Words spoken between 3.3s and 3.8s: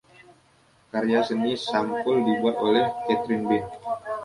Bint.